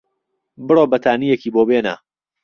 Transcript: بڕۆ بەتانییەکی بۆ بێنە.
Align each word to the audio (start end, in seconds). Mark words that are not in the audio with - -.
بڕۆ 0.67 0.83
بەتانییەکی 0.91 1.53
بۆ 1.55 1.61
بێنە. 1.69 1.95